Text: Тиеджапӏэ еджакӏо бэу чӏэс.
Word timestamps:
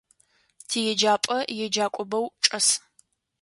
Тиеджапӏэ 0.69 1.37
еджакӏо 1.63 2.03
бэу 2.11 2.25
чӏэс. 2.43 2.67